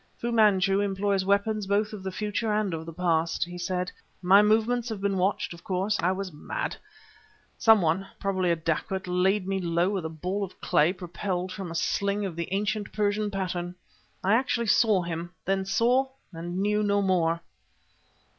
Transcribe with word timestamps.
"Fu 0.17 0.31
Manchu 0.31 0.79
employs 0.79 1.23
weapons 1.25 1.67
both 1.67 1.93
of 1.93 2.01
the 2.01 2.11
future 2.11 2.51
and 2.51 2.73
of 2.73 2.87
the 2.87 2.91
past," 2.91 3.43
he 3.45 3.55
said. 3.59 3.91
"My 4.19 4.41
movements 4.41 4.89
had 4.89 4.99
been 4.99 5.15
watched, 5.19 5.53
of 5.53 5.63
course; 5.63 5.99
I 6.01 6.11
was 6.11 6.33
mad. 6.33 6.75
Some 7.59 7.83
one, 7.83 8.07
probably 8.19 8.49
a 8.49 8.55
dacoit, 8.55 9.05
laid 9.07 9.47
me 9.47 9.59
low 9.61 9.89
with 9.91 10.03
a 10.05 10.09
ball 10.09 10.43
of 10.43 10.59
clay 10.59 10.91
propelled 10.91 11.51
form 11.51 11.69
a 11.69 11.75
sling 11.75 12.25
of 12.25 12.35
the 12.35 12.51
Ancient 12.51 12.91
Persian 12.91 13.29
pattern! 13.29 13.75
I 14.23 14.33
actually 14.33 14.65
saw 14.65 15.03
him... 15.03 15.33
then 15.45 15.65
saw, 15.65 16.07
and 16.33 16.57
knew, 16.57 16.81
no 16.81 17.03
more! 17.03 17.41